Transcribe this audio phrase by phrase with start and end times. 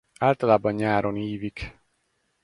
[0.19, 1.79] Általában nyáron ívik.